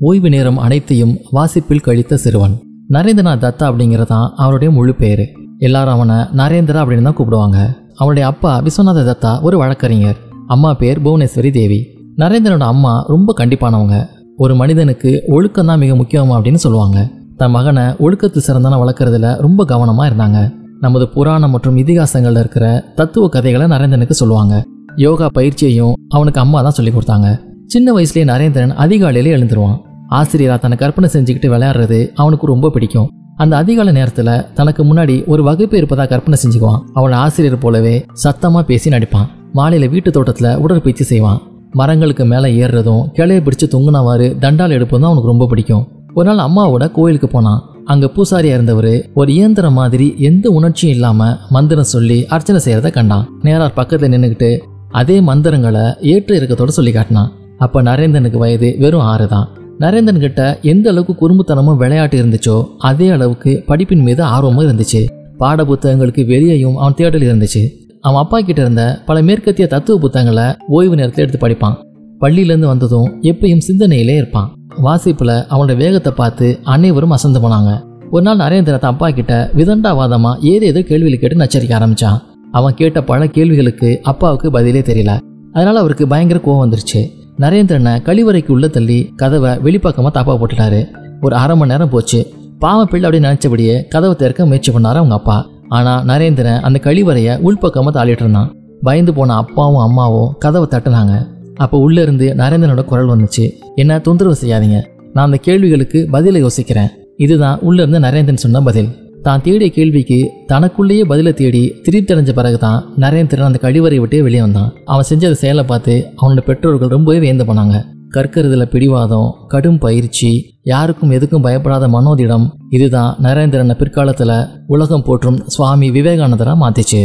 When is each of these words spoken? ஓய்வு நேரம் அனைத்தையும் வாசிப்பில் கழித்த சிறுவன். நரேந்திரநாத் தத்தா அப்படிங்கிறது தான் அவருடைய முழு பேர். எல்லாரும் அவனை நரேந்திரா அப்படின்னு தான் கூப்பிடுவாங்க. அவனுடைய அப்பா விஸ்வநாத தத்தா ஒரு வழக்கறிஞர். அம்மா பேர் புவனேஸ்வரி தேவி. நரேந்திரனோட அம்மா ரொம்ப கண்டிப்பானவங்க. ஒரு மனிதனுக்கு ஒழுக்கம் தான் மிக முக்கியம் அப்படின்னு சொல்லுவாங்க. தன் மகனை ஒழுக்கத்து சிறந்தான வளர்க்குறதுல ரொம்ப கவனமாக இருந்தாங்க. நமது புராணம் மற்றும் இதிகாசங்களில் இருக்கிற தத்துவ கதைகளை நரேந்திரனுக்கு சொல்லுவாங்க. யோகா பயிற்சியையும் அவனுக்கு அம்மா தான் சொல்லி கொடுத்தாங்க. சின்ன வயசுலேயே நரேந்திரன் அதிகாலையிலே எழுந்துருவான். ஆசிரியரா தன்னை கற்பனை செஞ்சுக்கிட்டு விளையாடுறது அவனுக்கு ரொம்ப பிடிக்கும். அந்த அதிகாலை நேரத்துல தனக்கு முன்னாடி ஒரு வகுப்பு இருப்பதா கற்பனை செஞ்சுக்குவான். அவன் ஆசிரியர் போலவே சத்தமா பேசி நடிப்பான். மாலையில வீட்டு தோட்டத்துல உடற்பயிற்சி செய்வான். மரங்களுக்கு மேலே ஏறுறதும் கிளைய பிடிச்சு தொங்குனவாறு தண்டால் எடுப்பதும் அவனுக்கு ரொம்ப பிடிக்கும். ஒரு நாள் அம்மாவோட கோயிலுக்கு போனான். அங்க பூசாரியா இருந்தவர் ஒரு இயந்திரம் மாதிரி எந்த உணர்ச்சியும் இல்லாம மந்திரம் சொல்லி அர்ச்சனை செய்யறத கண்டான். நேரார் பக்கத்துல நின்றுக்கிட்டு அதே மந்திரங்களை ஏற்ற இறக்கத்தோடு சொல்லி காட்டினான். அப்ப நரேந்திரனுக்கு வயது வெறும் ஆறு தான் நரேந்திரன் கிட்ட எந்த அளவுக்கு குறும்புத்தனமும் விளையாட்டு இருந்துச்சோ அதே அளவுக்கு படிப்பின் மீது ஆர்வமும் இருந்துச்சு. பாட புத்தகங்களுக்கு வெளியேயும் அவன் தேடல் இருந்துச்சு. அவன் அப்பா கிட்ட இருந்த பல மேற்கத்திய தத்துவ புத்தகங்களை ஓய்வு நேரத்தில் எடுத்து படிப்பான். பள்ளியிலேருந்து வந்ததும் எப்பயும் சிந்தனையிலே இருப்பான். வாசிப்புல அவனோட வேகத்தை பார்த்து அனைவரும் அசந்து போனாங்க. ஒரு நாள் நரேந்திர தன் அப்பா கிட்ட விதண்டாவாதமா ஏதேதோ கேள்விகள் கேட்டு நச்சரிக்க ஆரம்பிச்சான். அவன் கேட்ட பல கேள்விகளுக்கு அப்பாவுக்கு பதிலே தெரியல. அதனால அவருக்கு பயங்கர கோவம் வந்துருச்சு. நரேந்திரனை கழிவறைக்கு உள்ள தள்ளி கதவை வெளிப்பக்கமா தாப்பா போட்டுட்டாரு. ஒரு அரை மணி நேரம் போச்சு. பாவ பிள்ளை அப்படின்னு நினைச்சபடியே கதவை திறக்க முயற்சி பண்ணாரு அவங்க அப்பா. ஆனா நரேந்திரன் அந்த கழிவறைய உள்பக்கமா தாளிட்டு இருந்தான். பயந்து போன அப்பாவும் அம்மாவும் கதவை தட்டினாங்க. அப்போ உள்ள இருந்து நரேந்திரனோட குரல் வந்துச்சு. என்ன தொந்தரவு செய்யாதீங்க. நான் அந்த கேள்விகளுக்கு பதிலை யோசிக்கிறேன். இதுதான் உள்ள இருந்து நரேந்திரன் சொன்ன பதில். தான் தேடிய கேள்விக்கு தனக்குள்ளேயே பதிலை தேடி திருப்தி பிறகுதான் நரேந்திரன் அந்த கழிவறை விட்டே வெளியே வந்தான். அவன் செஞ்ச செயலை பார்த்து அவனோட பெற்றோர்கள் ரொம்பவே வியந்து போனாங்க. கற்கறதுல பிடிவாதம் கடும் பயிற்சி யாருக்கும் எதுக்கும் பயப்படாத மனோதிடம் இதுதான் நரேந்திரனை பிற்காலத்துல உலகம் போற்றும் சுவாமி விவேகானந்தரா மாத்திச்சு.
ஓய்வு 0.00 0.28
நேரம் 0.30 0.58
அனைத்தையும் 0.58 1.18
வாசிப்பில் 1.30 1.80
கழித்த 1.80 2.16
சிறுவன். 2.16 2.58
நரேந்திரநாத் 2.90 3.44
தத்தா 3.44 3.66
அப்படிங்கிறது 3.68 4.06
தான் 4.06 4.32
அவருடைய 4.36 4.74
முழு 4.74 4.94
பேர். 4.94 5.32
எல்லாரும் 5.58 5.94
அவனை 5.94 6.14
நரேந்திரா 6.14 6.80
அப்படின்னு 6.82 7.02
தான் 7.02 7.14
கூப்பிடுவாங்க. 7.14 7.76
அவனுடைய 7.94 8.28
அப்பா 8.28 8.62
விஸ்வநாத 8.62 9.04
தத்தா 9.10 9.42
ஒரு 9.42 9.58
வழக்கறிஞர். 9.58 10.16
அம்மா 10.46 10.74
பேர் 10.74 11.02
புவனேஸ்வரி 11.02 11.52
தேவி. 11.52 11.86
நரேந்திரனோட 12.16 12.58
அம்மா 12.58 13.04
ரொம்ப 13.06 13.34
கண்டிப்பானவங்க. 13.38 14.06
ஒரு 14.36 14.54
மனிதனுக்கு 14.54 15.22
ஒழுக்கம் 15.28 15.66
தான் 15.66 15.78
மிக 15.78 15.94
முக்கியம் 15.94 16.30
அப்படின்னு 16.30 16.54
சொல்லுவாங்க. 16.54 17.08
தன் 17.36 17.50
மகனை 17.50 17.82
ஒழுக்கத்து 17.82 18.36
சிறந்தான 18.36 18.84
வளர்க்குறதுல 18.84 19.36
ரொம்ப 19.36 19.64
கவனமாக 19.64 20.14
இருந்தாங்க. 20.14 20.52
நமது 20.80 21.08
புராணம் 21.08 21.50
மற்றும் 21.50 21.76
இதிகாசங்களில் 21.76 22.38
இருக்கிற 22.38 22.84
தத்துவ 22.94 23.28
கதைகளை 23.28 23.66
நரேந்திரனுக்கு 23.66 24.10
சொல்லுவாங்க. 24.10 24.64
யோகா 24.96 25.28
பயிற்சியையும் 25.28 25.92
அவனுக்கு 26.08 26.40
அம்மா 26.40 26.62
தான் 26.62 26.70
சொல்லி 26.70 26.90
கொடுத்தாங்க. 26.90 27.40
சின்ன 27.66 27.92
வயசுலேயே 27.92 28.26
நரேந்திரன் 28.32 28.74
அதிகாலையிலே 28.84 29.34
எழுந்துருவான். 29.36 29.84
ஆசிரியரா 30.10 30.58
தன்னை 30.58 30.78
கற்பனை 30.78 31.10
செஞ்சுக்கிட்டு 31.12 31.48
விளையாடுறது 31.52 32.08
அவனுக்கு 32.14 32.46
ரொம்ப 32.46 32.70
பிடிக்கும். 32.70 33.08
அந்த 33.36 33.56
அதிகாலை 33.56 33.92
நேரத்துல 33.94 34.52
தனக்கு 34.54 34.82
முன்னாடி 34.84 35.26
ஒரு 35.26 35.42
வகுப்பு 35.42 35.76
இருப்பதா 35.80 36.08
கற்பனை 36.08 36.38
செஞ்சுக்குவான். 36.42 36.82
அவன் 36.92 37.12
ஆசிரியர் 37.12 37.58
போலவே 37.58 38.04
சத்தமா 38.24 38.62
பேசி 38.62 38.90
நடிப்பான். 38.90 39.26
மாலையில 39.54 39.88
வீட்டு 39.88 40.10
தோட்டத்துல 40.10 40.56
உடற்பயிற்சி 40.56 41.04
செய்வான். 41.04 41.40
மரங்களுக்கு 41.72 42.24
மேலே 42.24 42.66
ஏறுறதும் 42.66 43.02
கிளைய 43.12 43.40
பிடிச்சு 43.46 43.66
தொங்குனவாறு 43.72 44.38
தண்டால் 44.38 44.70
எடுப்பதும் 44.70 45.08
அவனுக்கு 45.08 45.32
ரொம்ப 45.32 45.46
பிடிக்கும். 45.46 45.88
ஒரு 46.14 46.34
நாள் 46.34 46.46
அம்மாவோட 46.46 46.90
கோயிலுக்கு 46.90 47.28
போனான். 47.28 47.62
அங்க 47.84 48.10
பூசாரியா 48.14 48.54
இருந்தவர் 48.58 49.10
ஒரு 49.14 49.32
இயந்திரம் 49.32 49.72
மாதிரி 49.72 50.14
எந்த 50.18 50.50
உணர்ச்சியும் 50.50 50.94
இல்லாம 50.94 51.36
மந்திரம் 51.50 51.92
சொல்லி 51.94 52.26
அர்ச்சனை 52.26 52.60
செய்யறத 52.64 52.92
கண்டான். 52.92 53.28
நேரார் 53.42 53.76
பக்கத்துல 53.76 54.10
நின்றுக்கிட்டு 54.14 54.58
அதே 54.90 55.20
மந்திரங்களை 55.20 55.94
ஏற்ற 56.00 56.38
இறக்கத்தோடு 56.38 56.68
சொல்லி 56.68 56.92
காட்டினான். 56.92 57.32
அப்ப 57.58 57.82
நரேந்திரனுக்கு 57.82 58.36
வயது 58.36 58.76
வெறும் 58.78 59.00
ஆறு 59.00 59.28
தான் 59.28 59.48
நரேந்திரன் 59.80 60.18
கிட்ட 60.18 60.58
எந்த 60.62 60.90
அளவுக்கு 60.90 61.14
குறும்புத்தனமும் 61.20 61.76
விளையாட்டு 61.76 62.22
இருந்துச்சோ 62.22 62.66
அதே 62.78 63.08
அளவுக்கு 63.08 63.62
படிப்பின் 63.68 64.02
மீது 64.02 64.22
ஆர்வமும் 64.22 64.66
இருந்துச்சு. 64.68 65.00
பாட 65.38 65.64
புத்தகங்களுக்கு 65.64 66.26
வெளியேயும் 66.26 66.76
அவன் 66.76 66.94
தேடல் 66.94 67.20
இருந்துச்சு. 67.20 67.62
அவன் 68.00 68.22
அப்பா 68.22 68.40
கிட்ட 68.40 68.60
இருந்த 68.60 69.02
பல 69.06 69.22
மேற்கத்திய 69.22 69.66
தத்துவ 69.68 69.98
புத்தகங்களை 69.98 70.54
ஓய்வு 70.68 70.96
நேரத்தில் 70.96 71.26
எடுத்து 71.26 71.46
படிப்பான். 71.46 71.76
பள்ளியிலேருந்து 72.20 72.70
வந்ததும் 72.72 73.08
எப்பயும் 73.22 73.66
சிந்தனையிலே 73.68 74.14
இருப்பான். 74.16 74.54
வாசிப்புல 74.84 75.32
அவனோட 75.50 75.76
வேகத்தை 75.76 76.12
பார்த்து 76.16 76.58
அனைவரும் 76.62 77.10
அசந்து 77.10 77.40
போனாங்க. 77.40 77.84
ஒரு 78.10 78.22
நாள் 78.22 78.36
நரேந்திர 78.36 78.78
தன் 78.78 78.90
அப்பா 78.94 79.10
கிட்ட 79.10 79.50
விதண்டாவாதமா 79.56 80.32
ஏதேதோ 80.40 80.82
கேள்விகள் 80.82 81.18
கேட்டு 81.18 81.44
நச்சரிக்க 81.44 81.78
ஆரம்பிச்சான். 81.78 82.18
அவன் 82.52 82.74
கேட்ட 82.74 83.02
பல 83.02 83.26
கேள்விகளுக்கு 83.26 84.00
அப்பாவுக்கு 84.02 84.50
பதிலே 84.50 84.80
தெரியல. 84.80 85.18
அதனால 85.52 85.78
அவருக்கு 85.78 86.06
பயங்கர 86.06 86.40
கோவம் 86.44 86.64
வந்துருச்சு. 86.64 87.00
நரேந்திரனை 87.38 88.00
கழிவறைக்கு 88.02 88.50
உள்ள 88.50 88.68
தள்ளி 88.68 89.12
கதவை 89.16 89.50
வெளிப்பக்கமா 89.50 90.08
தாப்பா 90.14 90.36
போட்டுட்டாரு. 90.36 90.86
ஒரு 91.20 91.36
அரை 91.36 91.56
மணி 91.56 91.70
நேரம் 91.70 91.88
போச்சு. 91.88 92.32
பாவ 92.58 92.84
பிள்ளை 92.84 93.10
அப்படின்னு 93.10 93.22
நினைச்சபடியே 93.22 93.88
கதவை 93.88 94.16
திறக்க 94.16 94.46
முயற்சி 94.46 94.72
பண்ணாரு 94.72 94.94
அவங்க 94.94 95.14
அப்பா. 95.14 95.46
ஆனா 95.68 96.02
நரேந்திரன் 96.02 96.60
அந்த 96.60 96.80
கழிவறைய 96.82 97.40
உள்பக்கமா 97.44 97.88
தாளிட்டு 97.94 98.20
இருந்தான். 98.20 98.56
பயந்து 98.82 99.14
போன 99.14 99.34
அப்பாவும் 99.34 99.80
அம்மாவும் 99.80 100.34
கதவை 100.38 100.80
தட்டினாங்க. 100.80 101.26
அப்போ 101.54 101.78
உள்ள 101.78 102.02
இருந்து 102.02 102.34
நரேந்திரனோட 102.36 102.84
குரல் 102.84 103.08
வந்துச்சு. 103.08 103.50
என்ன 103.74 103.98
தொந்தரவு 103.98 104.36
செய்யாதீங்க. 104.44 104.86
நான் 105.12 105.24
அந்த 105.24 105.36
கேள்விகளுக்கு 105.36 106.08
பதிலை 106.10 106.44
யோசிக்கிறேன். 106.44 106.88
இதுதான் 107.16 107.58
உள்ள 107.60 107.82
இருந்து 107.82 108.08
நரேந்திரன் 108.08 108.34
சொன்ன 108.34 108.60
பதில். 108.60 109.05
தான் 109.26 109.42
தேடிய 109.46 109.68
கேள்விக்கு 109.76 110.18
தனக்குள்ளேயே 110.52 111.04
பதிலை 111.10 111.32
தேடி 111.40 111.62
திருப்தி 111.84 112.32
பிறகுதான் 112.38 112.80
நரேந்திரன் 113.04 113.48
அந்த 113.48 113.60
கழிவறை 113.62 113.98
விட்டே 114.02 114.20
வெளியே 114.26 114.42
வந்தான். 114.46 114.72
அவன் 114.92 115.08
செஞ்ச 115.10 115.34
செயலை 115.42 115.64
பார்த்து 115.70 115.94
அவனோட 116.20 116.42
பெற்றோர்கள் 116.48 116.94
ரொம்பவே 116.96 117.18
வியந்து 117.24 117.46
போனாங்க. 117.48 117.76
கற்கறதுல 118.14 118.64
பிடிவாதம் 118.72 119.32
கடும் 119.52 119.78
பயிற்சி 119.84 120.30
யாருக்கும் 120.72 121.14
எதுக்கும் 121.16 121.44
பயப்படாத 121.46 121.84
மனோதிடம் 121.94 122.46
இதுதான் 122.76 123.16
நரேந்திரனை 123.22 123.74
பிற்காலத்துல 123.80 124.32
உலகம் 124.74 125.04
போற்றும் 125.06 125.40
சுவாமி 125.54 125.88
விவேகானந்தரா 125.96 126.54
மாத்திச்சு. 126.62 127.02